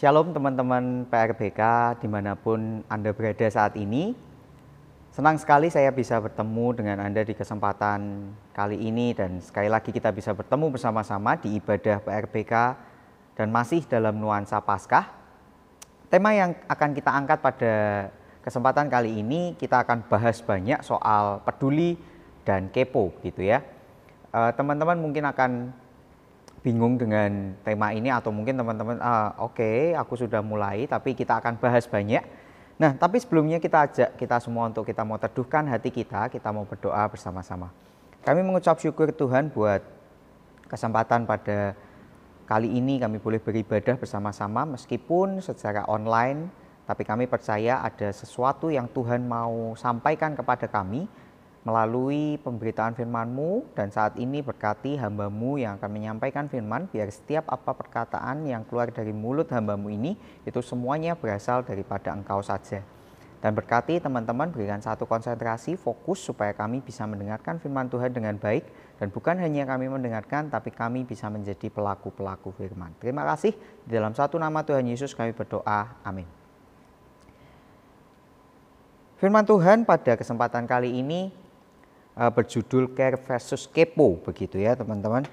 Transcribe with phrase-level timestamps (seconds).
[0.00, 1.60] Shalom teman-teman PRBK
[2.00, 4.16] di mana pun Anda berada saat ini.
[5.12, 10.08] Senang sekali saya bisa bertemu dengan Anda di kesempatan kali ini dan sekali lagi kita
[10.08, 12.52] bisa bertemu bersama-sama di ibadah PRBK
[13.36, 15.04] dan masih dalam nuansa Paskah.
[16.08, 17.74] Tema yang akan kita angkat pada
[18.40, 22.00] kesempatan kali ini kita akan bahas banyak soal peduli
[22.48, 23.60] dan kepo gitu ya.
[24.32, 25.76] Eh, teman-teman mungkin akan
[26.60, 31.40] bingung dengan tema ini atau mungkin teman-teman ah, oke okay, aku sudah mulai tapi kita
[31.40, 32.20] akan bahas banyak.
[32.80, 36.64] Nah, tapi sebelumnya kita ajak kita semua untuk kita mau teduhkan hati kita, kita mau
[36.64, 37.68] berdoa bersama-sama.
[38.24, 39.84] Kami mengucap syukur Tuhan buat
[40.68, 41.76] kesempatan pada
[42.48, 46.48] kali ini kami boleh beribadah bersama-sama meskipun secara online,
[46.88, 51.04] tapi kami percaya ada sesuatu yang Tuhan mau sampaikan kepada kami
[51.60, 57.76] melalui pemberitaan firman-Mu dan saat ini berkati hamba-Mu yang akan menyampaikan firman biar setiap apa
[57.76, 60.16] perkataan yang keluar dari mulut hamba-Mu ini
[60.48, 62.80] itu semuanya berasal daripada Engkau saja.
[63.40, 68.68] Dan berkati teman-teman berikan satu konsentrasi fokus supaya kami bisa mendengarkan firman Tuhan dengan baik
[69.00, 72.92] dan bukan hanya kami mendengarkan tapi kami bisa menjadi pelaku-pelaku firman.
[73.00, 73.56] Terima kasih
[73.88, 75.96] di dalam satu nama Tuhan Yesus kami berdoa.
[76.04, 76.28] Amin.
[79.16, 81.32] Firman Tuhan pada kesempatan kali ini
[82.20, 85.24] uh, berjudul Care versus Kepo begitu ya teman-teman.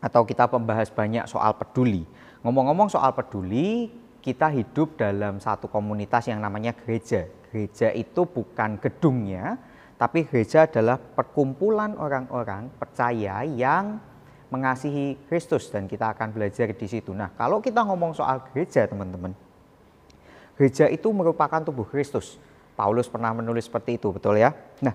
[0.00, 2.08] Atau kita membahas banyak soal peduli.
[2.40, 3.92] Ngomong-ngomong soal peduli,
[4.24, 7.28] kita hidup dalam satu komunitas yang namanya gereja.
[7.52, 9.60] Gereja itu bukan gedungnya,
[9.96, 13.98] tapi gereja adalah perkumpulan orang-orang percaya yang
[14.52, 17.10] mengasihi Kristus dan kita akan belajar di situ.
[17.10, 19.34] Nah, kalau kita ngomong soal gereja, teman-teman,
[20.54, 22.38] gereja itu merupakan tubuh Kristus.
[22.76, 24.52] Paulus pernah menulis seperti itu, betul ya?
[24.84, 24.92] Nah,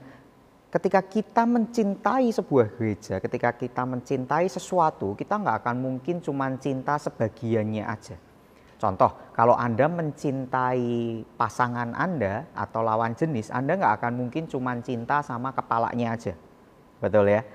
[0.71, 6.95] ketika kita mencintai sebuah gereja, ketika kita mencintai sesuatu, kita nggak akan mungkin cuma cinta
[6.95, 8.15] sebagiannya aja.
[8.79, 15.21] Contoh, kalau Anda mencintai pasangan Anda atau lawan jenis, Anda nggak akan mungkin cuma cinta
[15.21, 16.33] sama kepalanya aja.
[17.03, 17.45] Betul ya?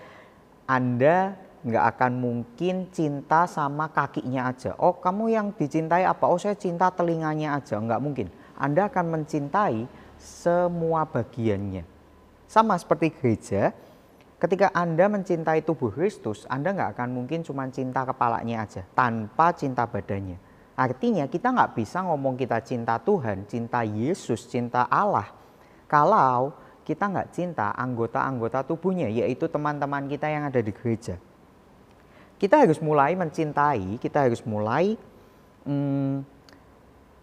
[0.69, 1.35] Anda
[1.67, 4.77] nggak akan mungkin cinta sama kakinya aja.
[4.79, 6.31] Oh, kamu yang dicintai apa?
[6.31, 7.81] Oh, saya cinta telinganya aja.
[7.81, 8.29] Nggak mungkin.
[8.55, 11.96] Anda akan mencintai semua bagiannya
[12.47, 13.75] sama seperti gereja,
[14.39, 19.87] ketika Anda mencintai tubuh Kristus, Anda nggak akan mungkin cuma cinta kepalanya aja, tanpa cinta
[19.87, 20.39] badannya.
[20.77, 25.33] Artinya kita nggak bisa ngomong kita cinta Tuhan, cinta Yesus, cinta Allah.
[25.89, 26.53] Kalau
[26.85, 31.19] kita nggak cinta anggota-anggota tubuhnya, yaitu teman-teman kita yang ada di gereja.
[32.37, 35.01] Kita harus mulai mencintai, kita harus mulai
[35.65, 36.21] hmm,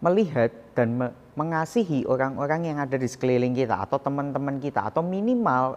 [0.02, 5.74] melihat dan me mengasihi orang-orang yang ada di sekeliling kita atau teman-teman kita atau minimal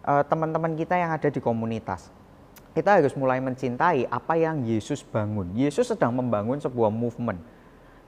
[0.00, 2.08] eh, teman-teman uh, kita yang ada di komunitas.
[2.72, 5.52] Kita harus mulai mencintai apa yang Yesus bangun.
[5.56, 7.40] Yesus sedang membangun sebuah movement.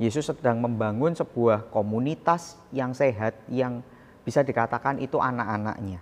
[0.00, 3.84] Yesus sedang membangun sebuah komunitas yang sehat yang
[4.24, 6.00] bisa dikatakan itu anak-anaknya.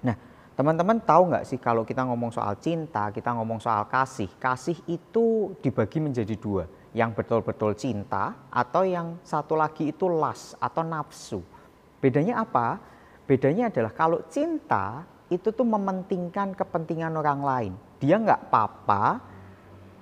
[0.00, 0.16] Nah,
[0.56, 5.56] teman-teman tahu nggak sih kalau kita ngomong soal cinta, kita ngomong soal kasih, kasih itu
[5.60, 11.40] dibagi menjadi dua yang betul-betul cinta atau yang satu lagi itu las atau nafsu.
[12.00, 12.76] Bedanya apa?
[13.24, 17.72] Bedanya adalah kalau cinta itu tuh mementingkan kepentingan orang lain.
[17.96, 19.24] Dia nggak apa-apa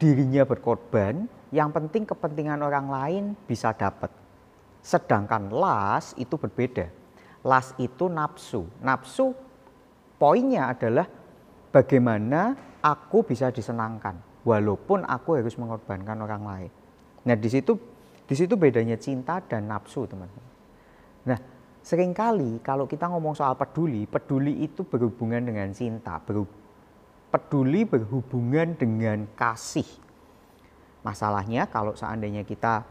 [0.01, 4.11] dirinya berkorban, yang penting kepentingan orang lain bisa dapat.
[4.83, 6.89] Sedangkan las itu berbeda.
[7.47, 8.67] Las itu nafsu.
[8.81, 9.37] Nafsu
[10.17, 11.07] poinnya adalah
[11.71, 16.73] bagaimana aku bisa disenangkan walaupun aku harus mengorbankan orang lain.
[17.27, 17.77] Nah, di situ
[18.31, 20.49] di situ bedanya cinta dan nafsu, teman-teman.
[21.27, 21.39] Nah,
[21.83, 26.23] sering kali kalau kita ngomong soal peduli, peduli itu berhubungan dengan cinta,
[27.31, 29.87] peduli berhubungan dengan kasih.
[31.03, 32.87] Masalahnya kalau seandainya kita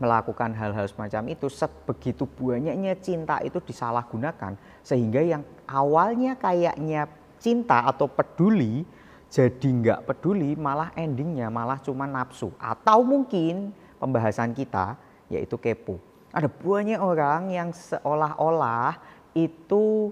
[0.00, 8.08] melakukan hal-hal semacam itu, sebegitu banyaknya cinta itu disalahgunakan sehingga yang awalnya kayaknya cinta atau
[8.08, 8.82] peduli
[9.30, 12.50] jadi nggak peduli malah endingnya malah cuma nafsu.
[12.58, 13.70] Atau mungkin
[14.02, 14.98] pembahasan kita
[15.30, 16.02] yaitu kepo.
[16.34, 18.98] Ada banyak orang yang seolah-olah
[19.38, 20.10] itu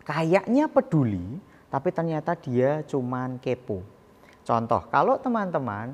[0.00, 1.36] kayaknya peduli
[1.68, 3.84] tapi ternyata dia cuma kepo.
[4.48, 5.92] Contoh kalau teman-teman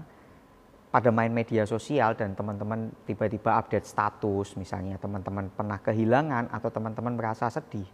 [0.94, 7.12] pada main media sosial dan teman-teman tiba-tiba update status misalnya teman-teman pernah kehilangan atau teman-teman
[7.12, 7.84] merasa sedih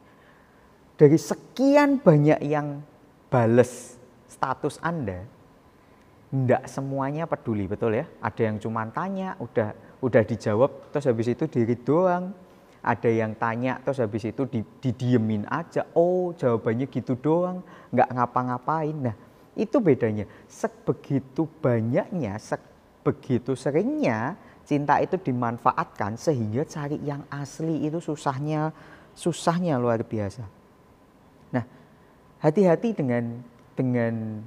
[0.94, 2.86] dari sekian banyak yang
[3.26, 3.98] bales
[4.44, 5.24] status Anda,
[6.28, 8.04] tidak semuanya peduli, betul ya?
[8.20, 9.72] Ada yang cuma tanya, udah
[10.04, 12.36] udah dijawab, terus habis itu diri doang.
[12.84, 14.44] Ada yang tanya, terus habis itu
[14.84, 15.88] didiemin aja.
[15.96, 18.92] Oh, jawabannya gitu doang, nggak ngapa-ngapain.
[18.92, 19.16] Nah,
[19.56, 20.28] itu bedanya.
[20.44, 22.60] Sebegitu banyaknya, se
[23.00, 28.72] begitu seringnya cinta itu dimanfaatkan sehingga cari yang asli itu susahnya
[29.16, 30.44] susahnya luar biasa.
[31.52, 31.64] Nah,
[32.40, 34.40] hati-hati dengan dengan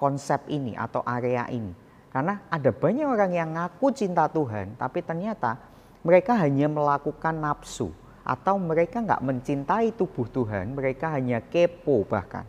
[0.00, 1.76] konsep ini atau area ini.
[2.10, 5.60] Karena ada banyak orang yang ngaku cinta Tuhan, tapi ternyata
[6.02, 7.94] mereka hanya melakukan nafsu
[8.24, 12.42] atau mereka nggak mencintai tubuh Tuhan, mereka hanya kepo bahkan.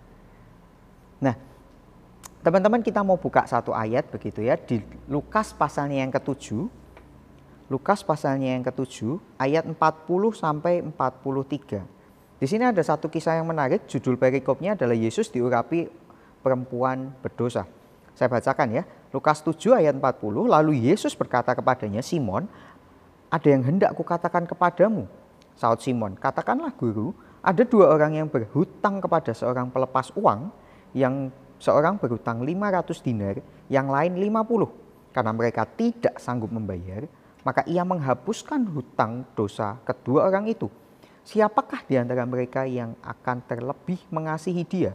[1.22, 1.38] Nah,
[2.42, 6.66] teman-teman kita mau buka satu ayat begitu ya di Lukas pasalnya yang ketujuh.
[7.70, 9.78] Lukas pasalnya yang ketujuh ayat 40
[10.36, 12.01] sampai 43.
[12.42, 15.86] Di sini ada satu kisah yang menarik, judul perikopnya adalah Yesus diurapi
[16.42, 17.70] perempuan berdosa.
[18.18, 18.84] Saya bacakan ya.
[19.14, 22.50] Lukas 7 ayat 40, lalu Yesus berkata kepadanya, Simon,
[23.30, 25.06] ada yang hendak kukatakan kepadamu.
[25.54, 27.14] Saud Simon, katakanlah guru,
[27.46, 30.50] ada dua orang yang berhutang kepada seorang pelepas uang,
[30.98, 31.30] yang
[31.62, 33.38] seorang berhutang 500 dinar,
[33.70, 35.14] yang lain 50.
[35.14, 37.06] Karena mereka tidak sanggup membayar,
[37.46, 40.81] maka ia menghapuskan hutang dosa kedua orang itu.
[41.22, 44.92] Siapakah di antara mereka yang akan terlebih mengasihi dia?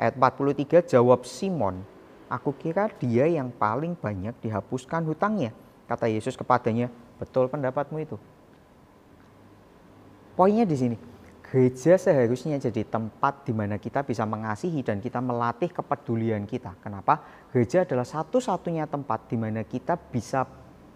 [0.00, 1.84] Ayat 43 jawab Simon,
[2.30, 5.50] Aku kira dia yang paling banyak dihapuskan hutangnya.
[5.90, 6.86] Kata Yesus kepadanya,
[7.18, 8.14] betul pendapatmu itu.
[10.38, 10.96] Poinnya di sini,
[11.42, 16.78] gereja seharusnya jadi tempat di mana kita bisa mengasihi dan kita melatih kepedulian kita.
[16.78, 17.18] Kenapa?
[17.50, 20.46] Gereja adalah satu-satunya tempat di mana kita bisa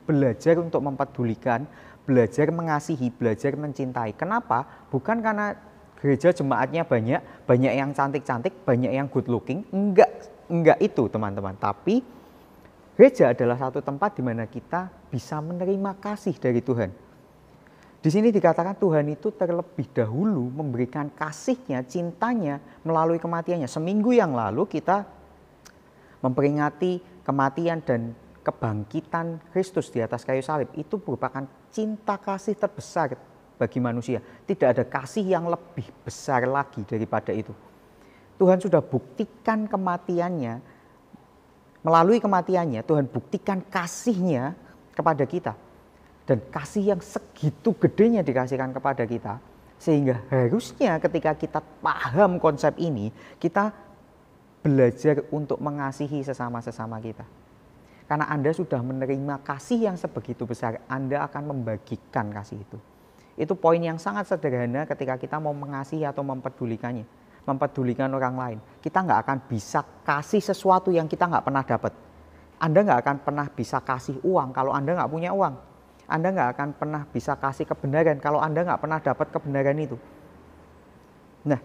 [0.06, 1.66] belajar untuk mempedulikan,
[2.04, 4.12] belajar mengasihi, belajar mencintai.
[4.16, 4.88] Kenapa?
[4.92, 5.56] Bukan karena
[5.98, 9.64] gereja jemaatnya banyak, banyak yang cantik-cantik, banyak yang good looking.
[9.72, 12.04] Enggak, enggak itu teman-teman, tapi
[12.94, 16.92] gereja adalah satu tempat di mana kita bisa menerima kasih dari Tuhan.
[18.04, 23.64] Di sini dikatakan Tuhan itu terlebih dahulu memberikan kasihnya, cintanya melalui kematiannya.
[23.64, 25.08] Seminggu yang lalu kita
[26.20, 28.12] memperingati kematian dan
[28.44, 30.68] kebangkitan Kristus di atas kayu salib.
[30.76, 33.16] Itu merupakan cinta kasih terbesar
[33.56, 34.20] bagi manusia.
[34.20, 37.56] Tidak ada kasih yang lebih besar lagi daripada itu.
[38.36, 40.60] Tuhan sudah buktikan kematiannya,
[41.86, 44.52] melalui kematiannya Tuhan buktikan kasihnya
[44.92, 45.52] kepada kita.
[46.24, 49.36] Dan kasih yang segitu gedenya dikasihkan kepada kita,
[49.76, 53.76] sehingga harusnya ketika kita paham konsep ini, kita
[54.64, 57.28] belajar untuk mengasihi sesama-sesama kita.
[58.04, 62.78] Karena Anda sudah menerima kasih yang sebegitu besar, Anda akan membagikan kasih itu.
[63.34, 68.58] Itu poin yang sangat sederhana ketika kita mau mengasihi atau mempedulikannya mempedulikan orang lain.
[68.80, 71.92] Kita nggak akan bisa kasih sesuatu yang kita nggak pernah dapat.
[72.60, 75.54] Anda nggak akan pernah bisa kasih uang kalau Anda nggak punya uang.
[76.08, 79.96] Anda nggak akan pernah bisa kasih kebenaran kalau Anda nggak pernah dapat kebenaran itu.
[81.44, 81.60] Nah,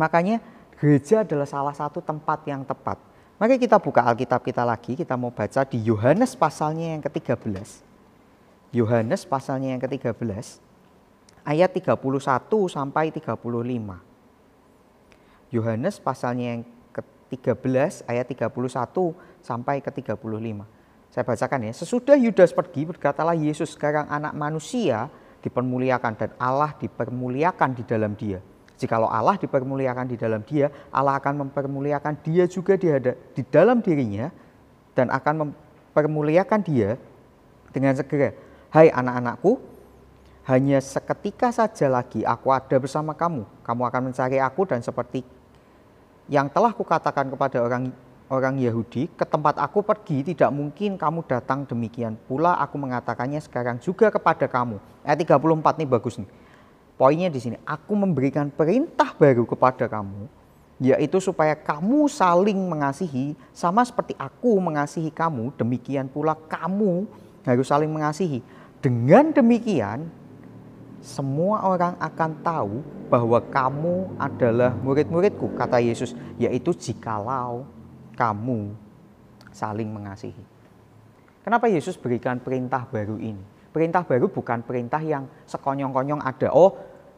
[0.00, 0.40] makanya
[0.80, 2.96] gereja adalah salah satu tempat yang tepat.
[3.38, 7.86] Mari kita buka Alkitab kita lagi, kita mau baca di Yohanes pasalnya yang ke-13.
[8.74, 10.58] Yohanes pasalnya yang ke-13
[11.46, 12.02] ayat 31
[12.66, 13.38] sampai 35.
[15.54, 18.50] Yohanes pasalnya yang ke-13 ayat 31
[19.46, 20.18] sampai ke-35.
[21.14, 21.72] Saya bacakan ya.
[21.78, 25.06] Sesudah Yudas pergi berkatalah Yesus sekarang anak manusia
[25.46, 28.42] dipermuliakan dan Allah dipermuliakan di dalam dia.
[28.78, 32.86] Jikalau Allah dipermuliakan di dalam dia, Allah akan mempermuliakan dia juga di,
[33.50, 34.30] dalam dirinya
[34.94, 36.94] dan akan mempermuliakan dia
[37.74, 38.30] dengan segera.
[38.70, 39.58] Hai anak-anakku,
[40.46, 43.42] hanya seketika saja lagi aku ada bersama kamu.
[43.66, 45.26] Kamu akan mencari aku dan seperti
[46.30, 47.90] yang telah kukatakan kepada orang
[48.28, 53.80] orang Yahudi, ke tempat aku pergi tidak mungkin kamu datang demikian pula aku mengatakannya sekarang
[53.80, 54.76] juga kepada kamu.
[55.02, 56.28] Ayat 34 nih bagus nih.
[56.98, 60.26] Poinnya di sini, aku memberikan perintah baru kepada kamu,
[60.82, 67.06] yaitu supaya kamu saling mengasihi sama seperti aku mengasihi kamu, demikian pula kamu
[67.46, 68.42] harus saling mengasihi.
[68.82, 70.10] Dengan demikian,
[70.98, 72.74] semua orang akan tahu
[73.06, 77.62] bahwa kamu adalah murid-muridku, kata Yesus, yaitu jikalau
[78.18, 78.74] kamu
[79.54, 80.42] saling mengasihi.
[81.46, 83.57] Kenapa Yesus berikan perintah baru ini?
[83.68, 86.48] Perintah baru bukan perintah yang sekonyong-konyong ada.
[86.52, 86.72] Oh,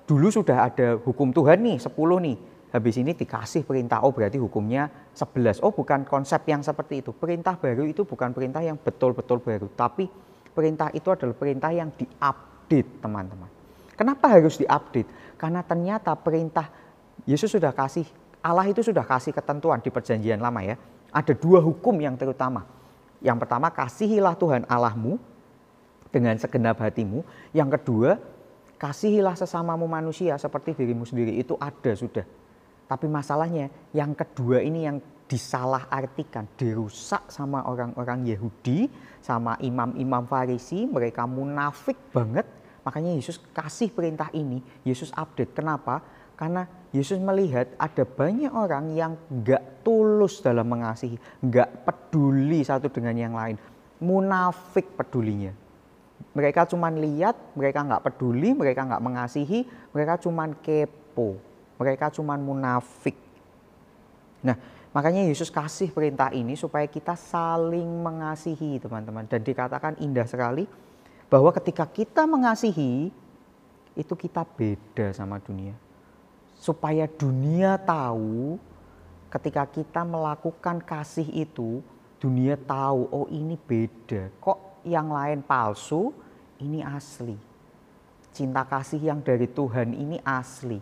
[0.05, 1.95] dulu sudah ada hukum Tuhan nih, 10
[2.27, 2.37] nih.
[2.71, 5.59] Habis ini dikasih perintah, oh berarti hukumnya 11.
[5.67, 7.11] Oh bukan konsep yang seperti itu.
[7.11, 9.67] Perintah baru itu bukan perintah yang betul-betul baru.
[9.75, 10.07] Tapi
[10.55, 13.51] perintah itu adalah perintah yang diupdate teman-teman.
[13.99, 15.35] Kenapa harus diupdate?
[15.35, 16.71] Karena ternyata perintah
[17.27, 18.07] Yesus sudah kasih,
[18.41, 20.79] Allah itu sudah kasih ketentuan di perjanjian lama ya.
[21.11, 22.65] Ada dua hukum yang terutama.
[23.21, 25.19] Yang pertama, kasihilah Tuhan Allahmu
[26.11, 27.23] dengan segenap hatimu.
[27.55, 28.11] Yang kedua,
[28.77, 31.39] kasihilah sesamamu manusia seperti dirimu sendiri.
[31.39, 32.27] Itu ada sudah.
[32.91, 34.99] Tapi masalahnya yang kedua ini yang
[35.31, 38.91] disalahartikan, dirusak sama orang-orang Yahudi,
[39.23, 42.43] sama imam-imam Farisi, mereka munafik banget.
[42.83, 45.55] Makanya Yesus kasih perintah ini, Yesus update.
[45.55, 46.03] Kenapa?
[46.35, 49.15] Karena Yesus melihat ada banyak orang yang
[49.47, 51.15] gak tulus dalam mengasihi,
[51.47, 53.55] gak peduli satu dengan yang lain,
[54.03, 55.55] munafik pedulinya.
[56.31, 61.41] Mereka cuma lihat, mereka nggak peduli, mereka nggak mengasihi, mereka cuma kepo,
[61.81, 63.19] mereka cuma munafik.
[64.41, 64.57] Nah,
[64.95, 69.27] makanya Yesus kasih perintah ini supaya kita saling mengasihi, teman-teman.
[69.27, 70.71] Dan dikatakan indah sekali
[71.27, 73.11] bahwa ketika kita mengasihi,
[73.99, 75.75] itu kita beda sama dunia.
[76.55, 78.61] Supaya dunia tahu
[79.35, 81.83] ketika kita melakukan kasih itu,
[82.23, 84.31] dunia tahu, oh ini beda.
[84.39, 86.13] Kok yang lain palsu,
[86.61, 87.37] ini asli.
[88.31, 90.79] Cinta kasih yang dari Tuhan ini asli.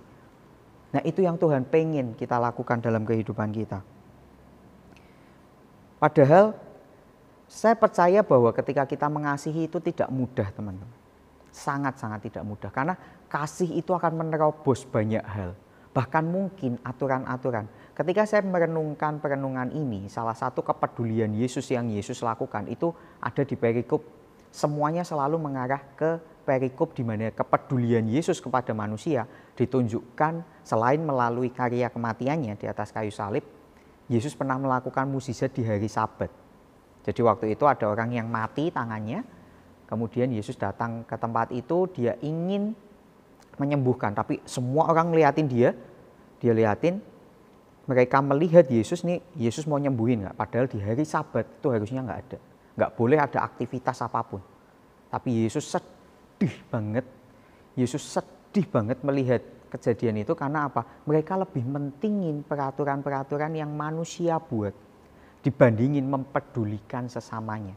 [0.89, 3.81] Nah itu yang Tuhan pengen kita lakukan dalam kehidupan kita.
[5.99, 6.55] Padahal
[7.49, 10.97] saya percaya bahwa ketika kita mengasihi itu tidak mudah teman-teman.
[11.49, 12.71] Sangat-sangat tidak mudah.
[12.71, 12.95] Karena
[13.27, 15.57] kasih itu akan menerobos banyak hal.
[15.97, 17.67] Bahkan mungkin aturan-aturan.
[17.99, 23.59] Ketika saya merenungkan perenungan ini, salah satu kepedulian Yesus yang Yesus lakukan itu ada di
[23.59, 24.07] perikop.
[24.55, 29.27] Semuanya selalu mengarah ke perikop di mana kepedulian Yesus kepada manusia
[29.59, 33.43] ditunjukkan selain melalui karya kematiannya di atas kayu salib,
[34.07, 36.31] Yesus pernah melakukan mukjizat di hari Sabat.
[37.03, 39.27] Jadi waktu itu ada orang yang mati tangannya,
[39.91, 42.79] kemudian Yesus datang ke tempat itu, dia ingin
[43.59, 45.75] menyembuhkan, tapi semua orang ngeliatin dia,
[46.39, 47.18] dia liatin,
[47.89, 50.37] mereka melihat Yesus nih, Yesus mau nyembuhin nggak?
[50.37, 52.39] Padahal di hari Sabat itu harusnya nggak ada,
[52.77, 54.45] nggak boleh ada aktivitas apa pun.
[55.09, 57.09] Tapi Yesus sedih banget,
[57.73, 59.41] Yesus sedih banget melihat
[59.73, 60.85] kejadian itu karena apa?
[61.09, 64.77] Mereka lebih mentingin peraturan-peraturan yang manusia buat
[65.41, 67.73] dibandingin mempedulikan sesamanya.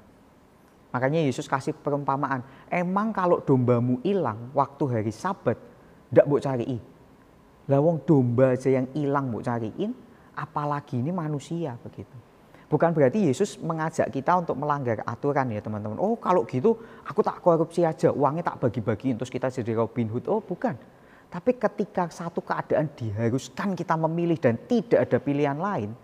[0.91, 5.55] Makanya Yesus kasih perumpamaan, emang kalau dombamu hilang waktu hari Sabat,
[6.11, 6.91] ndak mau cariin
[7.71, 9.95] Lawang domba aja yang hilang mau cariin,
[10.35, 12.11] apalagi ini manusia begitu.
[12.67, 15.95] Bukan berarti Yesus mengajak kita untuk melanggar aturan ya teman-teman.
[15.99, 16.75] Oh kalau gitu
[17.07, 20.27] aku tak korupsi aja, uangnya tak bagi-bagiin terus kita jadi Robin Hood.
[20.27, 20.75] Oh bukan.
[21.31, 25.95] Tapi ketika satu keadaan diharuskan kita memilih dan tidak ada pilihan lain,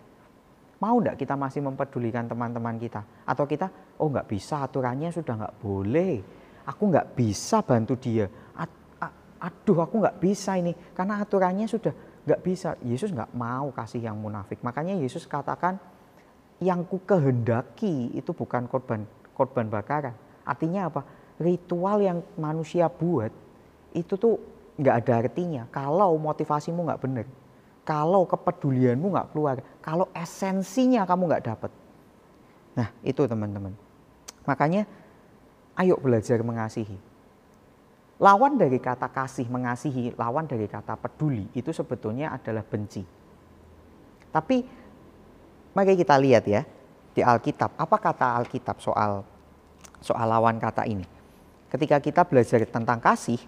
[0.80, 3.04] mau enggak kita masih mempedulikan teman-teman kita?
[3.28, 3.68] Atau kita,
[4.00, 6.24] oh nggak bisa aturannya sudah nggak boleh,
[6.64, 8.28] aku nggak bisa bantu dia,
[9.38, 11.94] aduh aku nggak bisa ini karena aturannya sudah
[12.28, 12.76] nggak bisa.
[12.84, 14.60] Yesus nggak mau kasih yang munafik.
[14.60, 15.80] Makanya Yesus katakan
[16.58, 20.14] yang ku kehendaki itu bukan korban korban bakaran.
[20.42, 21.06] Artinya apa?
[21.38, 23.30] Ritual yang manusia buat
[23.94, 24.36] itu tuh
[24.78, 27.26] nggak ada artinya kalau motivasimu nggak benar,
[27.86, 31.70] kalau kepedulianmu nggak keluar, kalau esensinya kamu nggak dapat.
[32.74, 33.74] Nah itu teman-teman.
[34.46, 34.86] Makanya
[35.78, 37.07] ayo belajar mengasihi
[38.18, 43.06] Lawan dari kata kasih, mengasihi, lawan dari kata peduli itu sebetulnya adalah benci.
[44.34, 44.56] Tapi
[45.70, 46.66] mari kita lihat ya
[47.14, 49.22] di Alkitab, apa kata Alkitab soal
[50.02, 51.06] soal lawan kata ini.
[51.70, 53.38] Ketika kita belajar tentang kasih,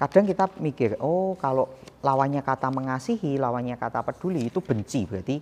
[0.00, 1.68] kadang kita mikir, oh kalau
[2.00, 5.36] lawannya kata mengasihi, lawannya kata peduli itu benci, berarti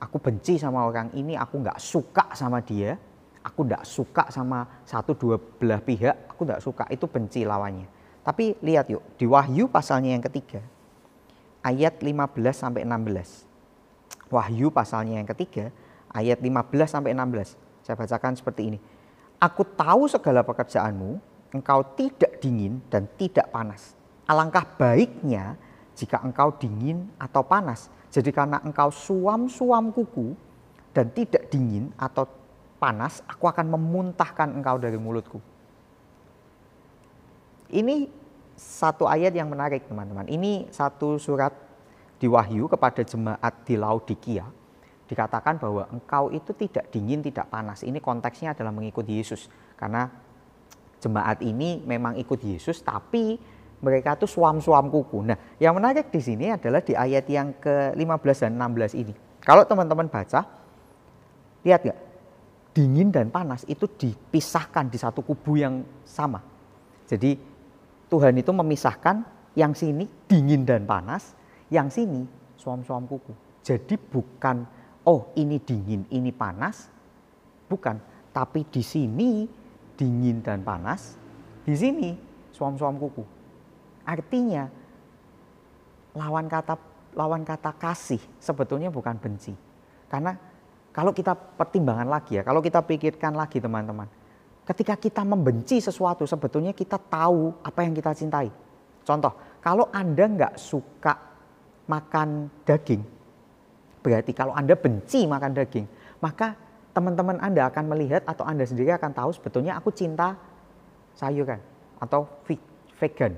[0.00, 2.96] aku benci sama orang ini, aku nggak suka sama dia,
[3.44, 7.97] aku nggak suka sama satu dua belah pihak, aku nggak suka, itu benci lawannya.
[8.28, 10.60] Tapi lihat yuk, di Wahyu pasalnya yang ketiga,
[11.64, 13.48] ayat 15 sampai 16.
[14.28, 15.72] Wahyu pasalnya yang ketiga,
[16.12, 17.56] ayat 15 sampai 16.
[17.80, 18.78] Saya bacakan seperti ini.
[19.40, 21.16] Aku tahu segala pekerjaanmu,
[21.56, 23.96] engkau tidak dingin dan tidak panas.
[24.28, 25.56] Alangkah baiknya
[25.96, 27.88] jika engkau dingin atau panas.
[28.12, 30.36] Jadi karena engkau suam-suam kuku
[30.92, 32.28] dan tidak dingin atau
[32.76, 35.40] panas, aku akan memuntahkan engkau dari mulutku.
[37.68, 38.08] Ini
[38.58, 40.26] satu ayat yang menarik teman-teman.
[40.26, 41.52] Ini satu surat
[42.18, 44.44] di Wahyu kepada jemaat di Laodikia.
[45.08, 47.86] Dikatakan bahwa engkau itu tidak dingin, tidak panas.
[47.86, 49.48] Ini konteksnya adalah mengikuti Yesus.
[49.78, 50.10] Karena
[50.98, 53.38] jemaat ini memang ikut Yesus, tapi
[53.78, 55.22] mereka itu suam-suam kuku.
[55.22, 59.14] Nah, yang menarik di sini adalah di ayat yang ke-15 dan 16 ini.
[59.38, 60.40] Kalau teman-teman baca,
[61.62, 62.00] lihat nggak?
[62.74, 66.42] Dingin dan panas itu dipisahkan di satu kubu yang sama.
[67.08, 67.47] Jadi
[68.08, 71.36] Tuhan itu memisahkan yang sini dingin dan panas,
[71.68, 72.24] yang sini
[72.56, 73.32] suam-suam kuku.
[73.60, 74.64] Jadi bukan
[75.04, 76.88] oh ini dingin, ini panas,
[77.68, 78.00] bukan.
[78.32, 79.44] Tapi di sini
[79.96, 81.16] dingin dan panas,
[81.64, 82.16] di sini
[82.52, 83.24] suam-suam kuku.
[84.08, 84.68] Artinya
[86.16, 86.74] lawan kata
[87.12, 89.52] lawan kata kasih sebetulnya bukan benci.
[90.08, 90.32] Karena
[90.94, 94.08] kalau kita pertimbangkan lagi ya, kalau kita pikirkan lagi teman-teman,
[94.68, 98.52] ketika kita membenci sesuatu sebetulnya kita tahu apa yang kita cintai.
[99.00, 99.32] Contoh,
[99.64, 101.16] kalau Anda nggak suka
[101.88, 103.00] makan daging,
[104.04, 105.88] berarti kalau Anda benci makan daging,
[106.20, 106.52] maka
[106.92, 110.36] teman-teman Anda akan melihat atau Anda sendiri akan tahu sebetulnya aku cinta
[111.16, 111.64] sayuran
[111.96, 112.28] atau
[113.00, 113.32] vegan.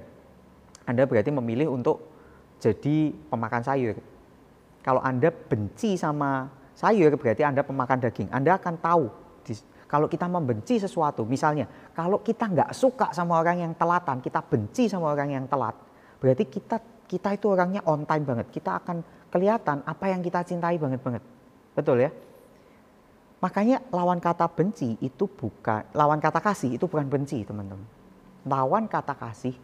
[0.91, 2.11] Anda berarti memilih untuk
[2.59, 3.95] jadi pemakan sayur.
[4.83, 8.35] Kalau Anda benci sama sayur berarti Anda pemakan daging.
[8.35, 9.07] Anda akan tahu
[9.91, 14.87] kalau kita membenci sesuatu, misalnya kalau kita nggak suka sama orang yang telatan, kita benci
[14.87, 15.75] sama orang yang telat,
[16.23, 16.79] berarti kita
[17.11, 18.55] kita itu orangnya on time banget.
[18.55, 19.03] Kita akan
[19.35, 21.27] kelihatan apa yang kita cintai banget banget.
[21.75, 22.11] Betul ya?
[23.43, 27.83] Makanya lawan kata benci itu bukan lawan kata kasih itu bukan benci, teman-teman.
[28.47, 29.59] Lawan kata kasih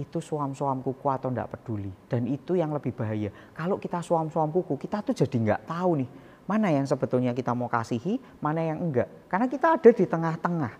[0.00, 3.28] itu suam-suam kuku atau tidak peduli dan itu yang lebih bahaya.
[3.52, 6.08] Kalau kita suam-suam kuku, kita tuh jadi nggak tahu nih
[6.46, 9.10] mana yang sebetulnya kita mau kasihi, mana yang enggak.
[9.26, 10.72] Karena kita ada di tengah-tengah.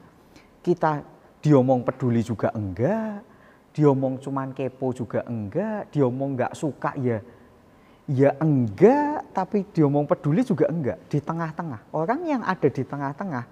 [0.63, 1.03] Kita
[1.43, 3.23] diomong peduli juga enggak,
[3.75, 7.19] diomong cuman kepo juga enggak, diomong enggak suka ya
[8.07, 11.91] ya enggak, tapi diomong peduli juga enggak, di tengah-tengah.
[11.91, 13.45] Orang yang ada di tengah-tengah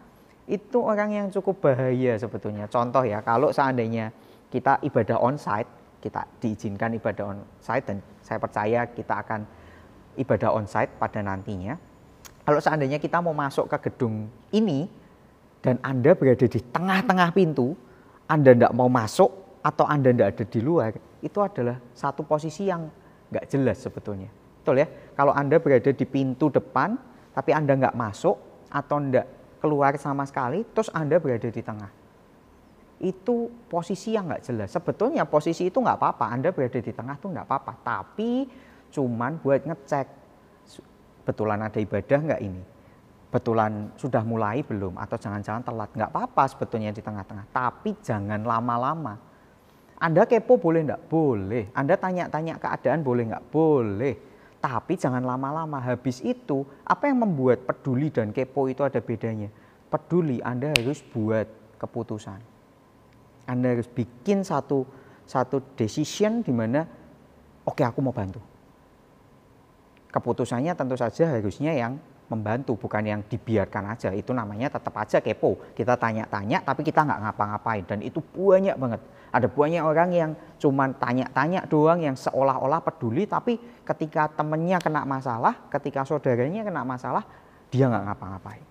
[0.47, 2.71] itu orang yang cukup bahaya sebetulnya.
[2.71, 4.15] Contoh ya, kalau seandainya
[4.55, 5.67] kita ibadah onsite,
[5.99, 9.41] kita diizinkan ibadah onsite dan saya percaya kita akan
[10.21, 11.75] ibadah onsite pada nantinya
[12.45, 14.85] kalau seandainya kita mau masuk ke gedung ini
[15.65, 17.73] dan Anda berada di tengah-tengah pintu,
[18.29, 19.33] Anda tidak mau masuk
[19.65, 20.93] atau Anda tidak ada di luar,
[21.25, 22.85] itu adalah satu posisi yang
[23.33, 24.29] nggak jelas sebetulnya.
[24.61, 24.89] Betul ya?
[25.17, 27.01] Kalau Anda berada di pintu depan,
[27.33, 28.37] tapi Anda nggak masuk
[28.69, 29.27] atau tidak
[29.65, 31.89] keluar sama sekali, terus Anda berada di tengah.
[33.01, 34.69] Itu posisi yang nggak jelas.
[34.69, 37.73] Sebetulnya posisi itu nggak apa-apa, Anda berada di tengah tuh nggak apa-apa.
[37.81, 38.45] Tapi
[38.93, 40.24] cuman buat ngecek
[41.25, 42.63] betulan ada ibadah nggak ini?
[43.35, 44.95] Betulan sudah mulai belum?
[44.95, 45.91] Atau jangan-jangan telat?
[45.91, 47.51] Nggak apa-apa sebetulnya di tengah-tengah.
[47.51, 49.19] Tapi jangan lama-lama.
[49.99, 51.03] Anda kepo boleh nggak?
[51.11, 51.65] Boleh.
[51.75, 53.45] Anda tanya-tanya keadaan boleh nggak?
[53.51, 54.15] Boleh.
[54.63, 55.83] Tapi jangan lama-lama.
[55.83, 59.51] Habis itu, apa yang membuat peduli dan kepo itu ada bedanya?
[59.91, 62.39] Peduli Anda harus buat keputusan.
[63.51, 64.87] Anda harus bikin satu
[65.25, 66.85] satu decision di mana
[67.65, 68.54] oke okay, aku mau bantu
[70.15, 71.99] keputusannya tentu saja harusnya yang
[72.31, 74.15] membantu bukan yang dibiarkan aja.
[74.15, 75.59] Itu namanya tetap aja kepo.
[75.75, 77.83] Kita tanya-tanya tapi kita nggak ngapa-ngapain.
[77.83, 79.03] Dan itu banyak banget.
[79.35, 80.31] Ada banyak orang yang
[80.63, 87.27] cuman tanya-tanya doang yang seolah-olah peduli tapi ketika temennya kena masalah ketika saudaranya kena masalah
[87.75, 88.65] dia nggak ngapa-ngapain.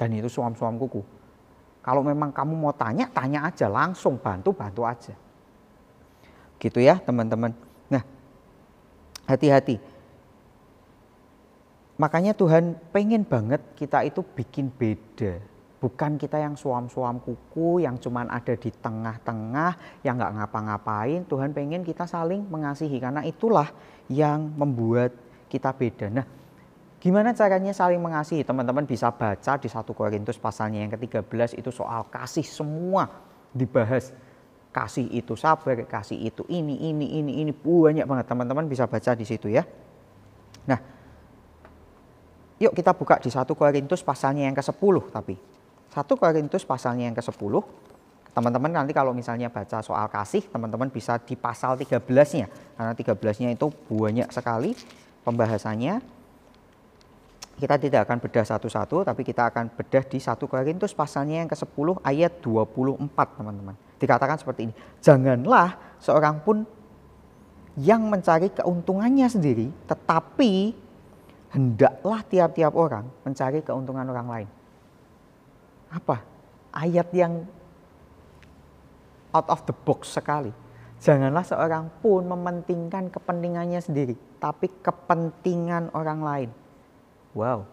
[0.00, 1.04] Dan itu suam-suam kuku.
[1.84, 3.68] Kalau memang kamu mau tanya tanya aja.
[3.68, 5.12] Langsung bantu bantu aja.
[6.56, 7.52] Gitu ya teman-teman.
[7.92, 8.02] Nah
[9.28, 9.91] hati-hati
[12.00, 15.42] Makanya Tuhan pengen banget kita itu bikin beda.
[15.82, 21.26] Bukan kita yang suam-suam kuku, yang cuman ada di tengah-tengah, yang nggak ngapa-ngapain.
[21.26, 23.66] Tuhan pengen kita saling mengasihi, karena itulah
[24.06, 25.10] yang membuat
[25.50, 26.06] kita beda.
[26.06, 26.26] Nah,
[27.02, 28.46] gimana caranya saling mengasihi?
[28.46, 33.10] Teman-teman bisa baca di 1 Korintus pasalnya yang ke-13 itu soal kasih semua
[33.50, 34.14] dibahas.
[34.70, 37.50] Kasih itu sabar, kasih itu ini, ini, ini, ini.
[37.50, 39.66] Banyak banget teman-teman bisa baca di situ ya.
[40.64, 40.78] Nah,
[42.62, 45.34] Yuk kita buka di 1 Korintus pasalnya yang ke-10 tapi.
[45.34, 47.58] 1 Korintus pasalnya yang ke-10.
[48.32, 52.46] Teman-teman nanti kalau misalnya baca soal kasih, teman-teman bisa di pasal 13-nya.
[52.78, 54.78] Karena 13-nya itu banyak sekali
[55.26, 55.98] pembahasannya.
[57.58, 61.98] Kita tidak akan bedah satu-satu, tapi kita akan bedah di 1 Korintus pasalnya yang ke-10
[62.06, 63.10] ayat 24,
[63.42, 63.74] teman-teman.
[63.98, 66.62] Dikatakan seperti ini, janganlah seorang pun
[67.74, 70.72] yang mencari keuntungannya sendiri, tetapi
[71.52, 74.48] hendaklah tiap-tiap orang mencari keuntungan orang lain.
[75.92, 76.24] Apa?
[76.72, 77.44] Ayat yang
[79.36, 80.52] out of the box sekali.
[81.02, 86.50] Janganlah seorang pun mementingkan kepentingannya sendiri, tapi kepentingan orang lain.
[87.34, 87.66] Wow.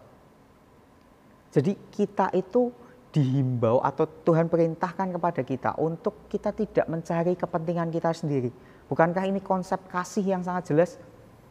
[1.54, 2.74] Jadi kita itu
[3.10, 8.50] dihimbau atau Tuhan perintahkan kepada kita untuk kita tidak mencari kepentingan kita sendiri.
[8.86, 10.98] Bukankah ini konsep kasih yang sangat jelas?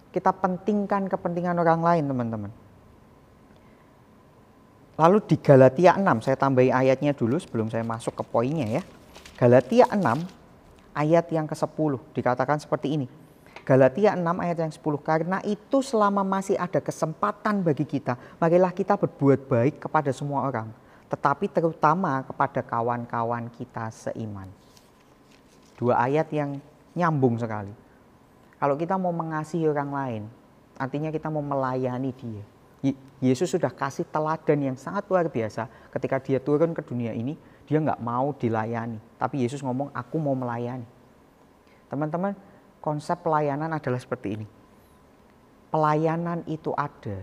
[0.10, 2.52] Kita pentingkan kepentingan orang lain teman-teman.
[5.00, 8.84] Lalu di Galatia 6, saya tambahi ayatnya dulu sebelum saya masuk ke poinnya ya.
[9.40, 9.96] Galatia 6
[10.92, 13.08] ayat yang ke-10 dikatakan seperti ini.
[13.64, 18.98] Galatia 6 ayat yang 10, karena itu selama masih ada kesempatan bagi kita, marilah kita
[19.00, 20.68] berbuat baik kepada semua orang,
[21.08, 24.50] tetapi terutama kepada kawan-kawan kita seiman.
[25.80, 26.60] Dua ayat yang
[26.98, 27.72] nyambung sekali.
[28.60, 30.24] Kalau kita mau mengasihi orang lain,
[30.76, 32.44] artinya kita mau melayani dia.
[33.20, 37.36] Yesus sudah kasih teladan yang sangat luar biasa ketika dia turun ke dunia ini,
[37.68, 39.00] dia nggak mau dilayani.
[39.20, 40.88] Tapi Yesus ngomong, aku mau melayani.
[41.92, 42.36] Teman-teman,
[42.80, 44.48] konsep pelayanan adalah seperti ini.
[45.72, 47.20] Pelayanan itu ada,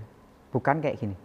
[0.52, 1.16] bukan kayak gini.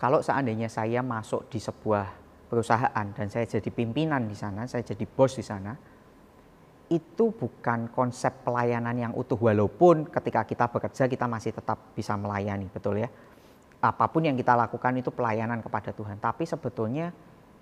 [0.00, 2.08] Kalau seandainya saya masuk di sebuah
[2.48, 5.76] perusahaan dan saya jadi pimpinan di sana, saya jadi bos di sana,
[6.90, 12.66] itu bukan konsep pelayanan yang utuh walaupun ketika kita bekerja kita masih tetap bisa melayani,
[12.66, 13.08] betul ya
[13.80, 16.20] apa pun yang kita lakukan itu pelayanan kepada Tuhan.
[16.20, 17.08] Tapi sebetulnya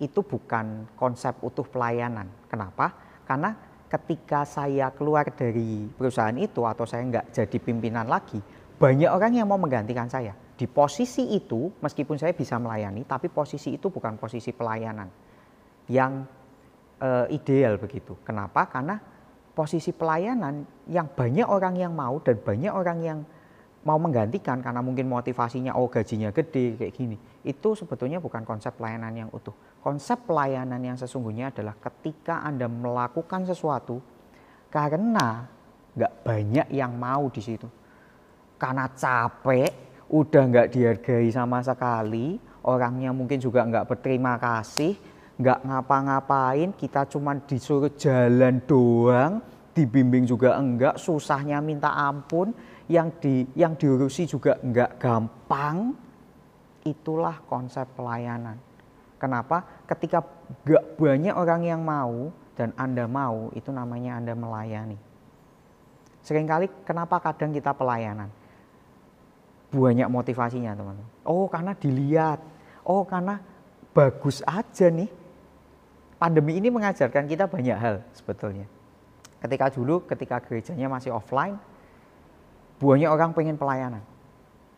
[0.03, 2.27] itu bukan konsep utuh pelayanan.
[2.51, 2.91] Kenapa?
[3.23, 3.55] Karena
[3.87, 8.43] ketika saya keluar dari perusahaan itu atau saya nggak jadi pimpinan lagi,
[8.79, 10.35] banyak orang yang mau menggantikan saya.
[10.59, 15.07] Di posisi itu, meskipun saya bisa melayani, tapi posisi itu bukan posisi pelayanan
[15.87, 16.27] yang
[16.99, 18.19] e, ideal begitu.
[18.27, 18.67] Kenapa?
[18.67, 18.99] Karena
[19.59, 23.19] posisi pelayanan yang banyak orang yang mau dan banyak orang yang
[23.83, 27.17] mau menggantikan karena mungkin motivasinya oh gajinya gede kayak gini.
[27.43, 29.55] Itu sebetulnya bukan konsep pelayanan yang utuh.
[29.83, 33.99] Konsep pelayanan yang sesungguhnya adalah ketika anda melakukan sesuatu
[34.71, 35.51] karena
[35.99, 37.67] nggak banyak yang mau di situ.
[38.63, 39.71] Karena capek
[40.07, 44.95] udah nggak dihargai sama sekali orangnya mungkin juga nggak berterima kasih
[45.39, 49.39] nggak ngapa-ngapain kita cuma disuruh jalan doang
[49.79, 52.51] dibimbing juga enggak susahnya minta ampun
[52.91, 55.93] yang di yang diurusi juga enggak gampang,
[56.83, 58.57] itulah konsep pelayanan.
[59.21, 59.85] Kenapa?
[59.85, 60.25] Ketika
[60.65, 64.99] enggak banyak orang yang mau dan Anda mau, itu namanya Anda melayani.
[66.25, 68.33] Seringkali kenapa kadang kita pelayanan?
[69.69, 71.13] Banyak motivasinya teman-teman.
[71.29, 72.41] Oh karena dilihat,
[72.89, 73.39] oh karena
[73.93, 75.13] bagus aja nih.
[76.19, 78.67] Pandemi ini mengajarkan kita banyak hal sebetulnya.
[79.39, 81.55] Ketika dulu, ketika gerejanya masih offline,
[82.83, 84.03] banyak orang pengen pelayanan.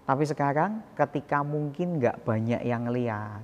[0.05, 3.41] Tapi sekarang ketika mungkin nggak banyak yang lihat,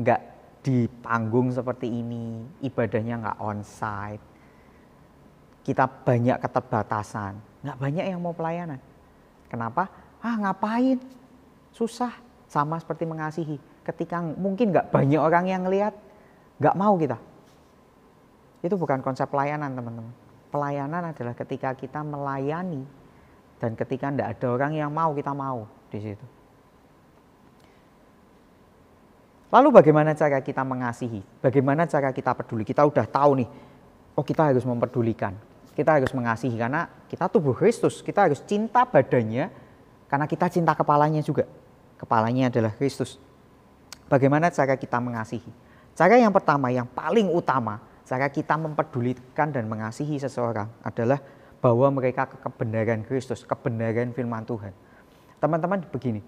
[0.00, 0.20] nggak
[0.64, 4.24] di panggung seperti ini, ibadahnya nggak onsite,
[5.68, 8.80] kita banyak keterbatasan, nggak banyak yang mau pelayanan.
[9.52, 9.90] Kenapa?
[10.24, 10.96] Ah ngapain?
[11.76, 12.14] Susah,
[12.48, 13.60] sama seperti mengasihi.
[13.84, 15.92] Ketika mungkin nggak banyak orang yang lihat,
[16.60, 17.18] nggak mau kita.
[18.64, 20.14] Itu bukan konsep pelayanan teman-teman.
[20.50, 22.82] Pelayanan adalah ketika kita melayani
[23.60, 26.26] dan ketika tidak ada orang yang mau, kita mau di situ.
[29.52, 31.22] Lalu bagaimana cara kita mengasihi?
[31.38, 32.66] Bagaimana cara kita peduli?
[32.66, 33.48] Kita udah tahu nih,
[34.18, 35.32] oh kita harus memperdulikan.
[35.76, 38.00] Kita harus mengasihi karena kita tubuh Kristus.
[38.00, 39.52] Kita harus cinta badannya
[40.08, 41.44] karena kita cinta kepalanya juga.
[42.00, 43.20] Kepalanya adalah Kristus.
[44.08, 45.65] Bagaimana cara kita mengasihi?
[45.96, 51.16] Cara yang pertama, yang paling utama, cara kita memperdulikan dan mengasihi seseorang adalah
[51.64, 54.76] bawa mereka ke kebenaran Kristus, kebenaran firman Tuhan.
[55.40, 56.20] Teman-teman begini,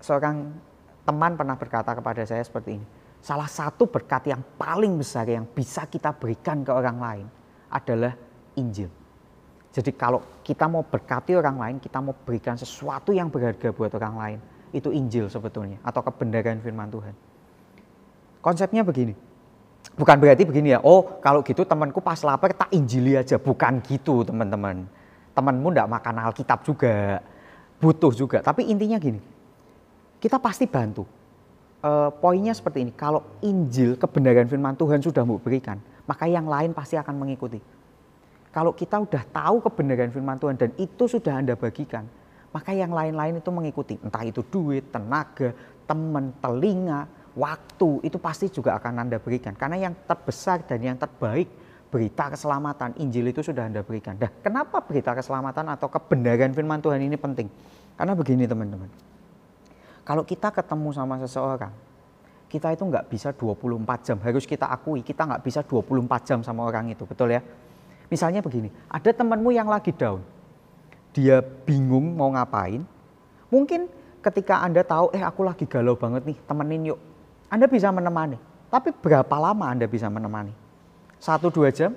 [0.00, 0.56] seorang
[1.04, 2.86] teman pernah berkata kepada saya seperti ini,
[3.20, 7.26] salah satu berkat yang paling besar yang bisa kita berikan ke orang lain
[7.68, 8.16] adalah
[8.56, 8.88] Injil.
[9.68, 14.14] Jadi kalau kita mau berkati orang lain, kita mau berikan sesuatu yang berharga buat orang
[14.16, 14.38] lain,
[14.72, 17.27] itu Injil sebetulnya atau kebenaran firman Tuhan.
[18.38, 19.14] Konsepnya begini,
[19.98, 23.34] Bukan berarti begini ya, oh kalau gitu temanku pas lapar tak injili aja.
[23.34, 24.86] Bukan gitu teman-teman.
[25.34, 27.18] Temanmu ndak makan Alkitab juga,
[27.82, 28.38] butuh juga.
[28.38, 29.18] Tapi intinya gini,
[30.22, 31.02] kita pasti bantu.
[31.82, 36.74] E, poinnya seperti ini, kalau Injil kebenaran firman Tuhan sudah mau berikan, maka yang lain
[36.74, 37.58] pasti akan mengikuti.
[38.54, 42.06] Kalau kita udah tahu kebenaran firman Tuhan dan itu sudah Anda bagikan,
[42.50, 43.94] maka yang lain-lain itu mengikuti.
[44.02, 45.54] Entah itu duit, tenaga,
[45.86, 47.06] teman, telinga,
[47.38, 49.54] waktu itu pasti juga akan Anda berikan.
[49.54, 51.46] Karena yang terbesar dan yang terbaik
[51.88, 54.18] berita keselamatan Injil itu sudah Anda berikan.
[54.18, 57.46] Nah, kenapa berita keselamatan atau kebenaran firman Tuhan ini penting?
[57.94, 58.90] Karena begini teman-teman.
[60.02, 61.72] Kalau kita ketemu sama seseorang,
[62.48, 64.16] kita itu nggak bisa 24 jam.
[64.20, 67.04] Harus kita akui, kita nggak bisa 24 jam sama orang itu.
[67.06, 67.40] Betul ya?
[68.08, 70.24] Misalnya begini, ada temanmu yang lagi down.
[71.12, 72.84] Dia bingung mau ngapain.
[73.52, 73.88] Mungkin
[74.24, 77.00] ketika Anda tahu, eh aku lagi galau banget nih, temenin yuk
[77.48, 78.36] anda bisa menemani.
[78.68, 80.52] Tapi berapa lama Anda bisa menemani?
[81.16, 81.96] Satu dua jam?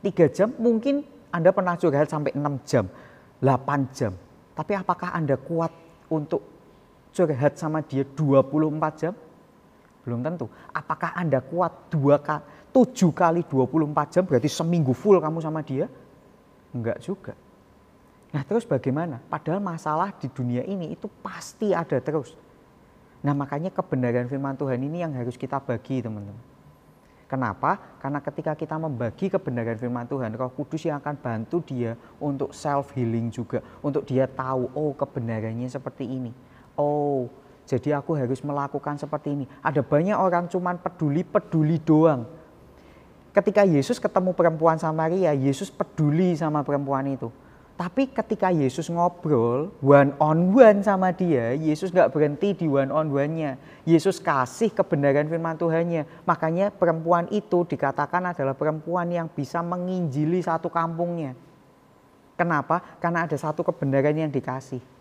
[0.00, 0.48] Tiga jam?
[0.56, 2.88] Mungkin Anda pernah curhat sampai enam jam,
[3.36, 4.16] delapan jam.
[4.56, 5.68] Tapi apakah Anda kuat
[6.08, 6.40] untuk
[7.12, 9.12] curhat sama dia 24 jam?
[10.08, 10.48] Belum tentu.
[10.72, 15.92] Apakah Anda kuat dua kali, tujuh kali 24 jam berarti seminggu full kamu sama dia?
[16.72, 17.36] Enggak juga.
[18.32, 19.20] Nah terus bagaimana?
[19.28, 22.32] Padahal masalah di dunia ini itu pasti ada terus.
[23.26, 26.38] Nah makanya kebenaran firman Tuhan ini yang harus kita bagi teman-teman.
[27.26, 27.98] Kenapa?
[27.98, 32.94] Karena ketika kita membagi kebenaran firman Tuhan, Roh Kudus yang akan bantu dia untuk self
[32.94, 36.30] healing juga, untuk dia tahu oh kebenarannya seperti ini.
[36.78, 37.26] Oh,
[37.66, 39.44] jadi aku harus melakukan seperti ini.
[39.58, 42.30] Ada banyak orang cuman peduli-peduli doang.
[43.34, 47.34] Ketika Yesus ketemu perempuan Samaria, Yesus peduli sama perempuan itu.
[47.76, 53.12] Tapi ketika Yesus ngobrol one on one sama dia, Yesus nggak berhenti di one on
[53.12, 53.60] one-nya.
[53.84, 56.08] Yesus kasih kebenaran firman Tuhannya.
[56.24, 61.36] Makanya perempuan itu dikatakan adalah perempuan yang bisa menginjili satu kampungnya.
[62.40, 62.80] Kenapa?
[62.96, 64.95] Karena ada satu kebenaran yang dikasih.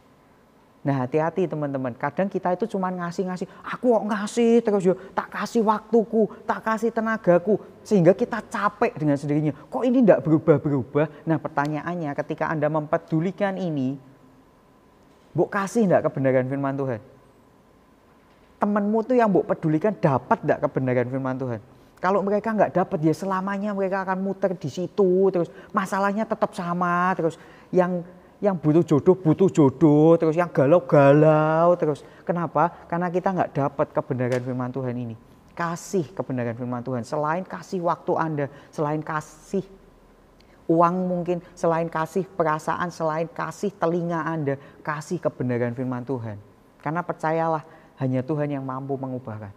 [0.85, 5.65] Nah hati-hati teman-teman, kadang kita itu cuma ngasih-ngasih, aku kok ngasih terus yo, tak kasih
[5.65, 9.49] waktuku, tak kasih tenagaku, sehingga kita capek dengan sendirinya.
[9.65, 11.25] Kok ini tidak berubah-berubah?
[11.25, 13.97] Nah pertanyaannya ketika Anda mempedulikan ini,
[15.33, 17.01] Buk kasih tidak kebenaran firman Tuhan?
[18.61, 21.59] Temanmu tuh yang Buk pedulikan dapat tidak kebenaran firman Tuhan?
[21.97, 27.09] Kalau mereka nggak dapat ya selamanya mereka akan muter di situ terus masalahnya tetap sama
[27.17, 27.41] terus
[27.73, 28.05] yang
[28.43, 32.03] yang butuh jodoh butuh jodoh terus yang galau-galau terus.
[32.27, 32.71] Kenapa?
[32.89, 35.15] Karena kita nggak dapat kebenaran firman Tuhan ini.
[35.55, 37.07] Kasih kebenaran firman Tuhan.
[37.07, 38.45] Selain kasih waktu anda
[38.75, 39.63] selain kasih
[40.65, 46.35] uang mungkin selain kasih perasaan selain kasih telinga anda kasih kebenaran firman Tuhan.
[46.83, 47.63] Karena percayalah
[48.03, 49.53] hanya Tuhan yang mampu mengubahkan.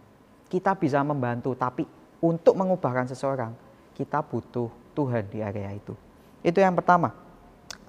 [0.47, 1.83] Kita bisa membantu tapi
[2.23, 3.51] untuk mengubahkan seseorang
[3.93, 5.93] kita butuh Tuhan di area itu.
[6.39, 7.11] Itu yang pertama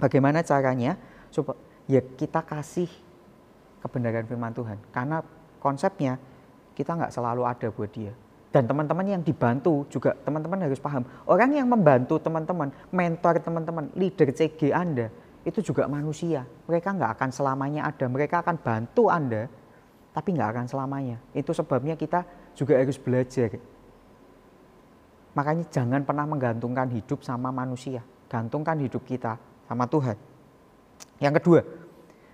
[0.01, 0.97] Bagaimana caranya?
[1.29, 2.89] Supaya ya kita kasih
[3.85, 4.81] kebenaran firman Tuhan.
[4.91, 5.21] Karena
[5.61, 6.17] konsepnya
[6.73, 8.17] kita nggak selalu ada buat dia.
[8.51, 11.07] Dan teman-teman yang dibantu juga teman-teman harus paham.
[11.29, 15.07] Orang yang membantu teman-teman, mentor teman-teman, leader CG Anda,
[15.47, 16.43] itu juga manusia.
[16.67, 18.11] Mereka nggak akan selamanya ada.
[18.11, 19.47] Mereka akan bantu Anda,
[20.11, 21.23] tapi nggak akan selamanya.
[21.31, 22.27] Itu sebabnya kita
[22.59, 23.55] juga harus belajar.
[25.31, 28.03] Makanya jangan pernah menggantungkan hidup sama manusia.
[28.27, 29.39] Gantungkan hidup kita
[29.71, 30.19] sama Tuhan.
[31.23, 31.61] Yang kedua,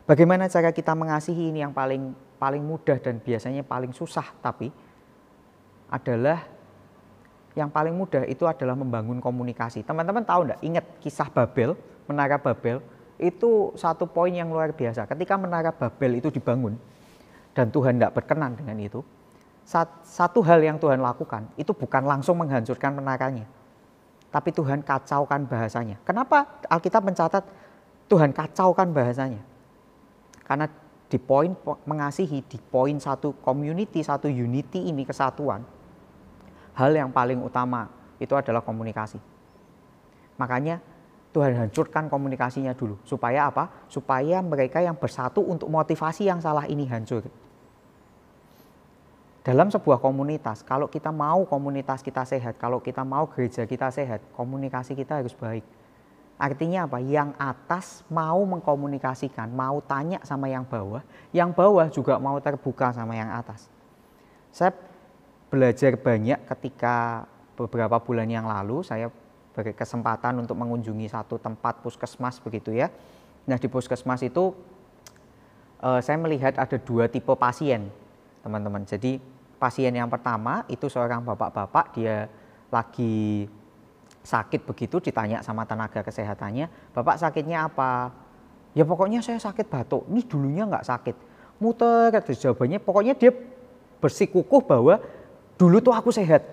[0.08, 4.72] bagaimana cara kita mengasihi ini yang paling paling mudah dan biasanya paling susah tapi
[5.92, 6.48] adalah
[7.56, 9.84] yang paling mudah itu adalah membangun komunikasi.
[9.84, 10.60] Teman-teman tahu enggak?
[10.64, 11.76] Ingat kisah Babel,
[12.08, 12.80] menara Babel
[13.16, 15.04] itu satu poin yang luar biasa.
[15.08, 16.76] Ketika menara Babel itu dibangun
[17.56, 19.00] dan Tuhan tidak berkenan dengan itu,
[20.04, 23.48] satu hal yang Tuhan lakukan itu bukan langsung menghancurkan menaranya,
[24.36, 25.96] tapi Tuhan kacaukan bahasanya.
[26.04, 27.40] Kenapa Alkitab mencatat
[28.04, 29.40] Tuhan kacaukan bahasanya?
[30.44, 30.68] Karena
[31.08, 31.56] di poin
[31.88, 35.64] mengasihi, di poin satu community, satu unity ini kesatuan,
[36.76, 37.88] hal yang paling utama
[38.20, 39.16] itu adalah komunikasi.
[40.36, 40.84] Makanya
[41.32, 43.00] Tuhan hancurkan komunikasinya dulu.
[43.08, 43.88] Supaya apa?
[43.88, 47.24] Supaya mereka yang bersatu untuk motivasi yang salah ini hancur
[49.46, 54.18] dalam sebuah komunitas, kalau kita mau komunitas kita sehat, kalau kita mau gereja kita sehat,
[54.34, 55.62] komunikasi kita harus baik.
[56.34, 56.98] Artinya apa?
[56.98, 60.98] Yang atas mau mengkomunikasikan, mau tanya sama yang bawah,
[61.30, 63.70] yang bawah juga mau terbuka sama yang atas.
[64.50, 64.74] Saya
[65.46, 69.14] belajar banyak ketika beberapa bulan yang lalu saya
[69.54, 72.90] berkesempatan untuk mengunjungi satu tempat puskesmas begitu ya.
[73.46, 74.50] Nah di puskesmas itu
[75.86, 77.94] uh, saya melihat ada dua tipe pasien
[78.42, 78.82] teman-teman.
[78.82, 82.28] Jadi pasien yang pertama itu seorang bapak-bapak dia
[82.68, 83.48] lagi
[84.26, 88.10] sakit begitu ditanya sama tenaga kesehatannya, bapak sakitnya apa?
[88.76, 90.04] Ya pokoknya saya sakit batuk.
[90.10, 91.16] Ini dulunya nggak sakit.
[91.62, 93.32] Muter terus jawabannya pokoknya dia
[94.02, 95.00] bersikukuh bahwa
[95.56, 96.44] dulu tuh aku sehat.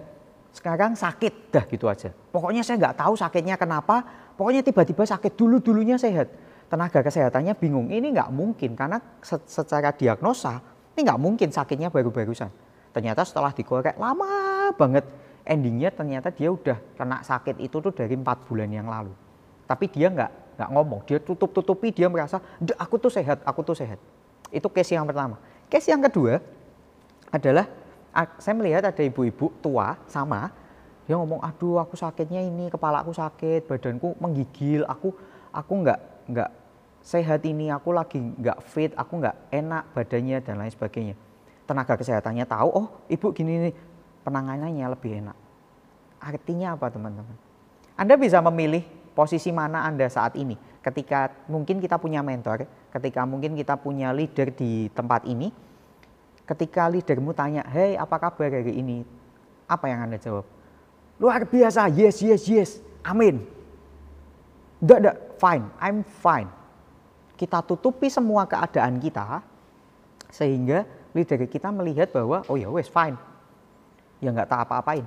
[0.54, 2.14] Sekarang sakit dah gitu aja.
[2.32, 4.06] Pokoknya saya nggak tahu sakitnya kenapa.
[4.38, 6.32] Pokoknya tiba-tiba sakit dulu dulunya sehat.
[6.70, 7.90] Tenaga kesehatannya bingung.
[7.92, 9.02] Ini nggak mungkin karena
[9.50, 10.62] secara diagnosa
[10.94, 12.63] ini nggak mungkin sakitnya baru-barusan
[12.94, 15.04] ternyata setelah dikorek lama banget.
[15.44, 19.12] Endingnya ternyata dia udah kena sakit itu tuh dari empat bulan yang lalu.
[19.68, 21.02] Tapi dia nggak nggak ngomong.
[21.04, 22.40] Dia tutup tutupi dia merasa
[22.80, 24.00] aku tuh sehat aku tuh sehat.
[24.48, 25.36] Itu case yang pertama.
[25.68, 26.40] Case yang kedua
[27.28, 27.68] adalah
[28.40, 30.54] saya melihat ada ibu-ibu tua sama
[31.04, 35.12] dia ngomong aduh aku sakitnya ini kepala aku sakit badanku menggigil aku
[35.52, 36.00] aku nggak
[36.32, 36.50] nggak
[37.04, 41.16] sehat ini aku lagi nggak fit aku nggak enak badannya dan lain sebagainya
[41.64, 43.74] tenaga kesehatannya tahu, oh ibu gini nih,
[44.24, 45.38] penanganannya lebih enak.
[46.24, 47.36] Artinya apa teman-teman?
[48.00, 50.58] Anda bisa memilih posisi mana Anda saat ini.
[50.84, 55.52] Ketika mungkin kita punya mentor, ketika mungkin kita punya leader di tempat ini,
[56.44, 59.08] ketika leadermu tanya, hei apa kabar hari ini?
[59.68, 60.44] Apa yang Anda jawab?
[61.22, 62.70] Luar biasa, yes, yes, yes,
[63.06, 63.40] amin.
[64.84, 66.50] Enggak, enggak, fine, I'm fine.
[67.40, 69.40] Kita tutupi semua keadaan kita,
[70.28, 73.18] sehingga leader kita melihat bahwa oh ya wes fine.
[74.22, 75.06] Ya nggak tak apa-apain.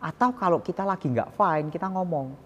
[0.00, 2.36] Atau kalau kita lagi nggak fine kita ngomong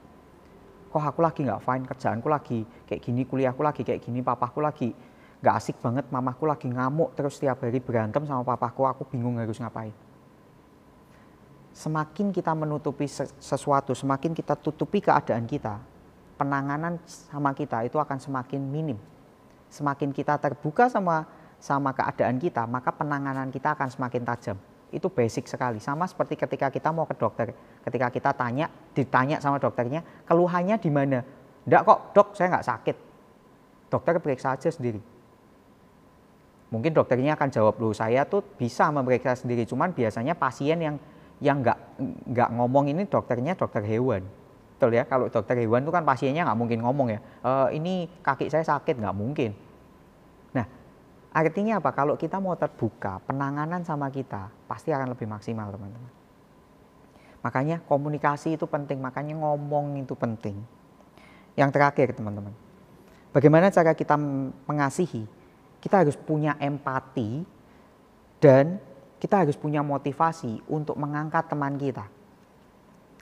[0.91, 1.85] kok aku lagi nggak fine?
[1.87, 2.59] Kerjaanku lagi
[2.91, 4.91] kayak gini kuliahku lagi kayak gini papaku lagi
[5.41, 9.57] nggak asik banget mamaku lagi ngamuk terus tiap hari berantem sama papaku aku bingung harus
[9.63, 9.95] ngapain.
[11.71, 13.07] Semakin kita menutupi
[13.39, 15.79] sesuatu semakin kita tutupi keadaan kita
[16.35, 18.99] penanganan sama kita itu akan semakin minim.
[19.71, 21.29] Semakin kita terbuka sama
[21.61, 24.57] sama keadaan kita maka penanganan kita akan semakin tajam
[24.91, 25.79] itu basic sekali.
[25.79, 27.55] Sama seperti ketika kita mau ke dokter,
[27.87, 31.23] ketika kita tanya, ditanya sama dokternya, keluhannya di mana?
[31.65, 32.97] Enggak kok, dok, saya nggak sakit.
[33.91, 34.99] Dokter periksa aja sendiri.
[36.71, 40.97] Mungkin dokternya akan jawab, loh saya tuh bisa memeriksa sendiri, cuman biasanya pasien yang
[41.43, 41.79] yang nggak
[42.31, 44.23] nggak ngomong ini dokternya dokter hewan.
[44.77, 48.47] Betul ya, kalau dokter hewan itu kan pasiennya nggak mungkin ngomong ya, e, ini kaki
[48.49, 49.51] saya sakit, nggak mungkin.
[51.31, 51.95] Artinya apa?
[51.95, 56.11] Kalau kita mau terbuka, penanganan sama kita pasti akan lebih maksimal, teman-teman.
[57.41, 60.59] Makanya komunikasi itu penting, makanya ngomong itu penting.
[61.55, 62.51] Yang terakhir, teman-teman.
[63.31, 64.19] Bagaimana cara kita
[64.67, 65.23] mengasihi?
[65.79, 67.47] Kita harus punya empati
[68.43, 68.83] dan
[69.23, 72.11] kita harus punya motivasi untuk mengangkat teman kita.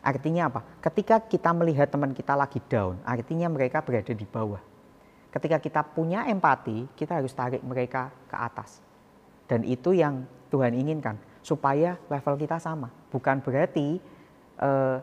[0.00, 0.60] Artinya apa?
[0.80, 4.67] Ketika kita melihat teman kita lagi down, artinya mereka berada di bawah
[5.38, 8.82] ketika kita punya empati, kita harus tarik mereka ke atas.
[9.46, 12.90] Dan itu yang Tuhan inginkan, supaya level kita sama.
[13.08, 14.02] Bukan berarti
[14.58, 14.98] eh,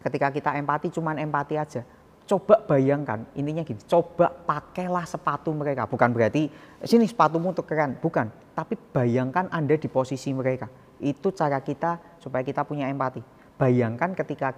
[0.00, 1.84] ketika kita empati cuman empati aja.
[2.24, 5.90] Coba bayangkan, intinya gini, coba pakailah sepatu mereka.
[5.90, 6.46] Bukan berarti
[6.86, 8.30] sini sepatumu untuk keren, bukan.
[8.54, 10.70] Tapi bayangkan Anda di posisi mereka.
[11.02, 13.18] Itu cara kita supaya kita punya empati.
[13.58, 14.54] Bayangkan ketika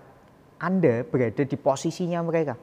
[0.61, 2.55] Anda berada di posisinya mereka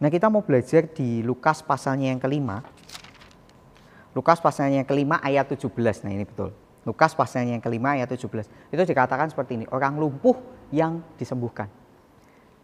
[0.00, 2.64] Nah kita mau belajar di Lukas pasalnya yang kelima.
[4.16, 5.68] Lukas pasalnya yang kelima ayat 17.
[6.08, 6.56] Nah ini betul.
[6.88, 8.72] Lukas pasalnya yang kelima ayat 17.
[8.72, 9.66] Itu dikatakan seperti ini.
[9.68, 10.34] Orang lumpuh
[10.72, 11.68] yang disembuhkan.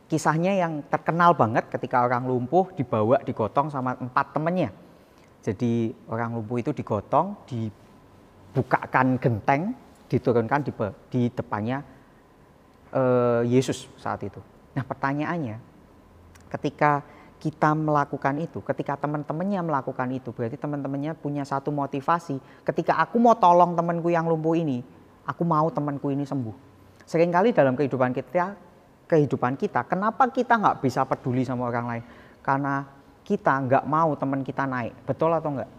[0.09, 4.73] Kisahnya yang terkenal banget ketika orang lumpuh dibawa digotong sama empat temannya.
[5.45, 9.77] Jadi orang lumpuh itu digotong, dibukakan genteng,
[10.09, 10.73] diturunkan di,
[11.13, 11.85] di depannya
[12.95, 14.39] uh, Yesus saat itu.
[14.75, 15.59] Nah pertanyaannya,
[16.51, 17.03] ketika
[17.37, 22.41] kita melakukan itu, ketika teman-temannya melakukan itu, berarti teman-temannya punya satu motivasi.
[22.65, 24.81] Ketika aku mau tolong temanku yang lumpuh ini,
[25.29, 26.57] aku mau temanku ini sembuh.
[27.05, 28.57] Seringkali dalam kehidupan kita,
[29.07, 32.05] kehidupan kita, kenapa kita nggak bisa peduli sama orang lain?
[32.43, 32.83] Karena
[33.23, 35.71] kita nggak mau teman kita naik, betul atau enggak?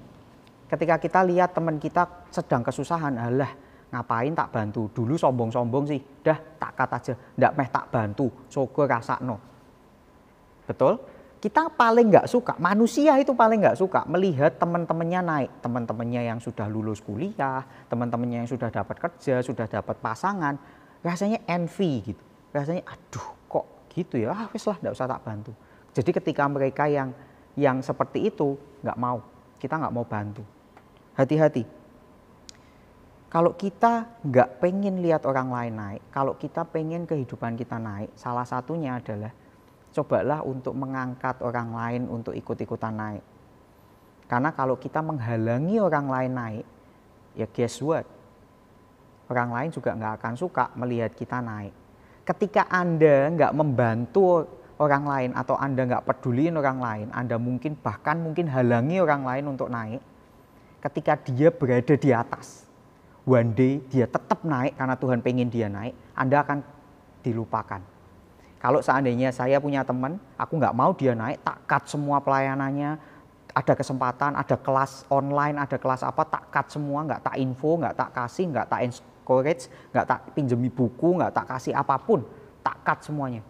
[0.68, 3.52] Ketika kita lihat teman kita sedang kesusahan, alah
[3.92, 4.92] ngapain tak bantu?
[4.92, 9.40] Dulu sombong-sombong sih, dah tak kata aja, ndak meh tak bantu, sogo rasa no.
[10.68, 11.17] Betul?
[11.38, 16.66] Kita paling nggak suka, manusia itu paling nggak suka melihat teman-temannya naik, teman-temannya yang sudah
[16.66, 17.62] lulus kuliah,
[17.94, 20.58] teman-temannya yang sudah dapat kerja, sudah dapat pasangan,
[21.06, 25.54] rasanya envy gitu, rasanya aduh kok gitu ya, ah wes lah nggak usah tak bantu.
[25.94, 27.14] Jadi ketika mereka yang
[27.54, 29.22] yang seperti itu nggak mau,
[29.62, 30.42] kita nggak mau bantu.
[31.14, 31.66] Hati-hati.
[33.28, 38.46] Kalau kita nggak pengen lihat orang lain naik, kalau kita pengen kehidupan kita naik, salah
[38.48, 39.30] satunya adalah
[39.96, 43.24] cobalah untuk mengangkat orang lain untuk ikut-ikutan naik.
[44.28, 46.66] Karena kalau kita menghalangi orang lain naik,
[47.40, 48.04] ya guess what?
[49.32, 51.72] Orang lain juga nggak akan suka melihat kita naik.
[52.28, 54.48] Ketika Anda nggak membantu
[54.78, 59.46] orang lain atau Anda nggak peduliin orang lain, Anda mungkin bahkan mungkin halangi orang lain
[59.48, 60.04] untuk naik.
[60.84, 62.68] Ketika dia berada di atas,
[63.24, 66.60] one day dia tetap naik karena Tuhan pengen dia naik, Anda akan
[67.24, 67.97] dilupakan
[68.58, 72.98] kalau seandainya saya punya teman, aku nggak mau dia naik, tak cut semua pelayanannya,
[73.54, 77.94] ada kesempatan, ada kelas online, ada kelas apa, tak cut semua, nggak tak info, nggak
[77.94, 82.26] tak kasih, nggak tak encourage, nggak tak pinjemi buku, nggak tak kasih apa pun,
[82.66, 83.42] tak cut semuanya.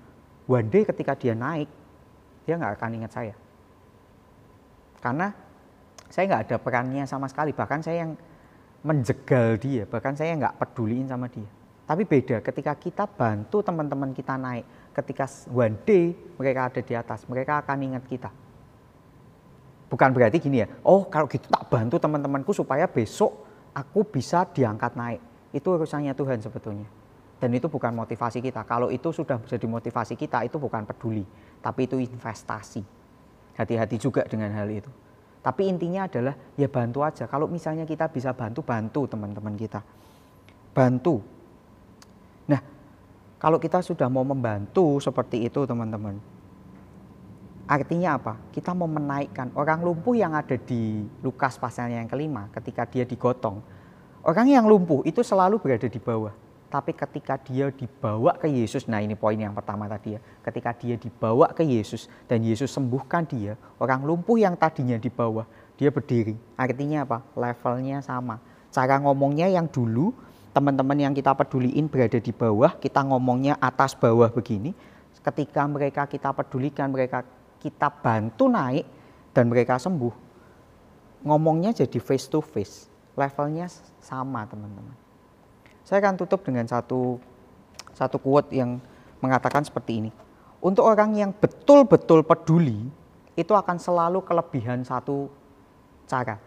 [0.47, 1.67] One day ketika dia naik,
[2.47, 3.35] dia nggak akan ingat saya.
[5.03, 5.31] Karena
[6.07, 8.15] saya nggak ada perannya sama sekali, bahkan saya yang
[8.83, 11.47] menjegal dia, bahkan saya nggak peduliin sama dia.
[11.87, 17.29] Tapi beda ketika kita bantu teman-teman kita naik, ketika one day mereka ada di atas,
[17.29, 18.29] mereka akan ingat kita.
[19.87, 24.97] Bukan berarti gini ya, oh kalau gitu tak bantu teman-temanku supaya besok aku bisa diangkat
[24.97, 25.21] naik.
[25.53, 26.89] Itu urusannya Tuhan sebetulnya.
[27.37, 28.65] Dan itu bukan motivasi kita.
[28.65, 31.21] Kalau itu sudah menjadi motivasi kita, itu bukan peduli.
[31.61, 32.81] Tapi itu investasi.
[33.53, 34.89] Hati-hati juga dengan hal itu.
[35.45, 37.29] Tapi intinya adalah ya bantu aja.
[37.29, 39.85] Kalau misalnya kita bisa bantu, bantu teman-teman kita.
[40.73, 41.36] Bantu.
[43.37, 46.17] Kalau kita sudah mau membantu seperti itu teman-teman,
[47.69, 48.33] artinya apa?
[48.49, 53.61] Kita mau menaikkan orang lumpuh yang ada di Lukas pasalnya yang kelima ketika dia digotong.
[54.25, 56.33] Orang yang lumpuh itu selalu berada di bawah.
[56.67, 60.21] Tapi ketika dia dibawa ke Yesus, nah ini poin yang pertama tadi ya.
[60.43, 65.47] Ketika dia dibawa ke Yesus dan Yesus sembuhkan dia, orang lumpuh yang tadinya di bawah,
[65.79, 66.35] dia berdiri.
[66.59, 67.23] Artinya apa?
[67.39, 68.41] Levelnya sama.
[68.67, 70.11] Cara ngomongnya yang dulu
[70.57, 74.73] teman-teman yang kita peduliin berada di bawah, kita ngomongnya atas bawah begini.
[75.21, 77.21] Ketika mereka kita pedulikan, mereka
[77.61, 78.89] kita bantu naik
[79.37, 80.09] dan mereka sembuh.
[81.21, 82.89] Ngomongnya jadi face to face.
[83.13, 83.69] Levelnya
[84.01, 84.97] sama, teman-teman.
[85.85, 87.21] Saya akan tutup dengan satu
[87.93, 88.81] satu quote yang
[89.21, 90.11] mengatakan seperti ini.
[90.57, 92.89] Untuk orang yang betul-betul peduli,
[93.37, 95.29] itu akan selalu kelebihan satu
[96.09, 96.46] cara.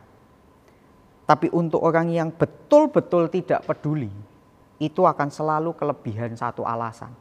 [1.30, 4.10] Tapi untuk orang yang betul-betul tidak peduli,
[4.82, 7.14] itu akan selalu kelebihan satu alasan.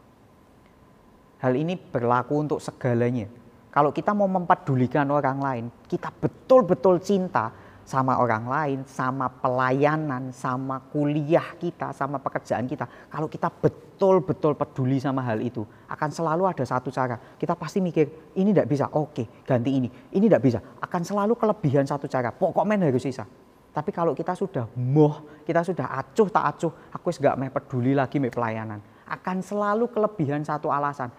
[1.37, 3.29] Hal ini berlaku untuk segalanya.
[3.69, 7.53] Kalau kita mau mempedulikan orang lain, kita betul-betul cinta,
[7.85, 12.89] sama orang lain, sama pelayanan, sama kuliah kita, sama pekerjaan kita.
[13.13, 17.17] Kalau kita betul-betul peduli sama hal itu, akan selalu ada satu cara.
[17.37, 19.89] Kita pasti mikir, ini tidak bisa, oke ganti ini.
[19.89, 22.33] Ini tidak bisa, akan selalu kelebihan satu cara.
[22.33, 23.25] Pokoknya harus bisa.
[23.69, 28.17] Tapi kalau kita sudah moh, kita sudah acuh tak acuh, aku gak mau peduli lagi
[28.17, 28.79] sama pelayanan.
[29.05, 31.09] Akan selalu kelebihan satu alasan.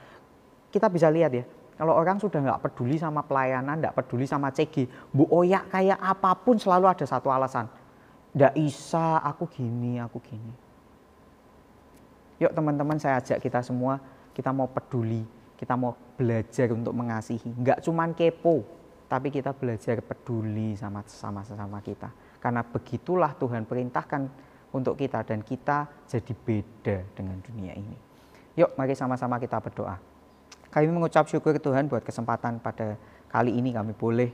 [0.71, 1.45] Kita bisa lihat ya,
[1.81, 6.37] kalau orang sudah nggak peduli sama pelayanan, nggak peduli sama CG, Bu Oya kayak apa
[6.37, 7.65] pun selalu ada satu alasan.
[8.37, 10.53] Nggak bisa, aku gini, aku gini.
[12.37, 13.97] Yuk teman-teman saya ajak kita semua,
[14.37, 15.25] kita mau peduli,
[15.57, 17.49] kita mau belajar untuk mengasihi.
[17.49, 18.61] Nggak cuman kepo,
[19.09, 22.13] tapi kita belajar peduli sama sama sesama kita.
[22.41, 24.23] Karena begitulah Tuhan perintahkan
[24.73, 27.97] untuk kita dan kita jadi beda dengan dunia ini.
[28.59, 29.97] Yuk mari sama-sama kita berdoa.
[30.71, 32.95] Kami mengucap syukur Tuhan buat kesempatan pada
[33.31, 34.31] kali ini kami boleh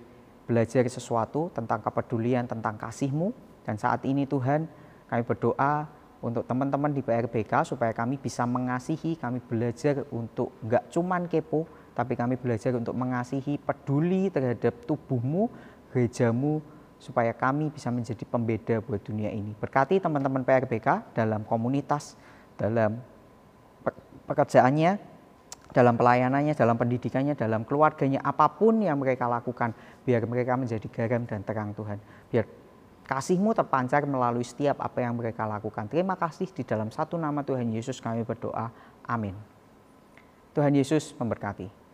[0.46, 3.32] belajar sesuatu tentang kepedulian, tentang kasih-Mu.
[3.66, 4.68] Dan saat ini Tuhan
[5.10, 5.88] kami berdoa
[6.22, 12.12] untuk teman-teman di PRBK supaya kami bisa mengasihi, kami belajar untuk nggak cuman kepo, tapi
[12.14, 15.48] kami belajar untuk mengasihi, peduli terhadap tubuhmu,
[15.92, 16.60] gerejamu,
[16.96, 19.52] supaya kami bisa menjadi pembeda buat dunia ini.
[19.56, 22.16] Berkati teman-teman PRBK dalam komunitas,
[22.56, 22.98] dalam
[24.26, 24.98] pekerjaannya,
[25.70, 29.76] dalam pelayanannya, dalam pendidikannya, dalam keluarganya, apa pun yang mereka lakukan,
[30.08, 32.00] biar mereka menjadi garam dan terang Tuhan.
[32.32, 32.48] Biar
[33.06, 35.86] kasihmu terpancar melalui setiap apa yang mereka lakukan.
[35.86, 38.72] Terima kasih di dalam satu nama Tuhan Yesus kami berdoa.
[39.06, 39.36] Amin.
[40.56, 41.85] Tuhan Yesus memberkati.